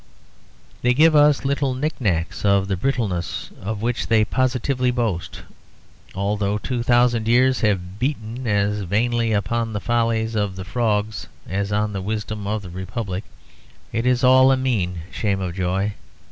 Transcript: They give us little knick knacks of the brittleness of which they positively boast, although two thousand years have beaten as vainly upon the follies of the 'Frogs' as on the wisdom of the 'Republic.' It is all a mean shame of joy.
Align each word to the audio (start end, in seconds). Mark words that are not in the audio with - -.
They 0.81 0.95
give 0.95 1.15
us 1.15 1.45
little 1.45 1.75
knick 1.75 2.01
knacks 2.01 2.43
of 2.43 2.67
the 2.67 2.75
brittleness 2.75 3.51
of 3.61 3.83
which 3.83 4.07
they 4.07 4.25
positively 4.25 4.89
boast, 4.89 5.43
although 6.15 6.57
two 6.57 6.81
thousand 6.81 7.27
years 7.27 7.59
have 7.61 7.99
beaten 7.99 8.47
as 8.47 8.79
vainly 8.81 9.31
upon 9.31 9.73
the 9.73 9.79
follies 9.79 10.33
of 10.33 10.55
the 10.55 10.65
'Frogs' 10.65 11.27
as 11.47 11.71
on 11.71 11.93
the 11.93 12.01
wisdom 12.01 12.47
of 12.47 12.63
the 12.63 12.69
'Republic.' 12.71 13.25
It 13.93 14.07
is 14.07 14.23
all 14.23 14.51
a 14.51 14.57
mean 14.57 15.01
shame 15.11 15.39
of 15.39 15.53
joy. 15.53 15.93